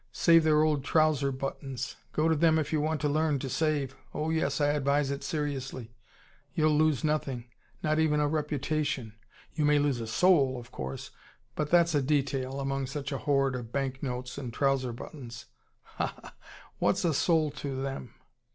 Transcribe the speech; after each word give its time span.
Save 0.11 0.43
their 0.45 0.63
old 0.63 0.83
trouser 0.83 1.31
buttons! 1.31 1.95
Go 2.11 2.27
to 2.27 2.35
them 2.35 2.57
if 2.57 2.73
you 2.73 2.81
want 2.81 3.01
to 3.01 3.07
learn 3.07 3.37
to 3.37 3.47
save. 3.47 3.95
Oh, 4.15 4.31
yes, 4.31 4.59
I 4.59 4.69
advise 4.69 5.11
it 5.11 5.23
seriously. 5.23 5.93
You'll 6.55 6.75
lose 6.75 7.03
nothing 7.03 7.45
not 7.83 7.99
even 7.99 8.19
a 8.19 8.27
reputation. 8.27 9.13
You 9.53 9.63
may 9.63 9.77
lose 9.77 10.01
a 10.01 10.07
SOUL, 10.07 10.57
of 10.57 10.71
course. 10.71 11.11
But 11.53 11.69
that's 11.69 11.93
a 11.93 12.01
detail, 12.01 12.59
among 12.59 12.87
such 12.87 13.11
a 13.11 13.19
hoard 13.19 13.55
of 13.55 13.71
banknotes 13.71 14.39
and 14.39 14.51
trouser 14.51 14.91
buttons. 14.91 15.45
Ha 15.83 16.07
ha! 16.07 16.33
What's 16.79 17.05
a 17.05 17.13
soul, 17.13 17.51
to 17.61 17.79
them 17.79 18.15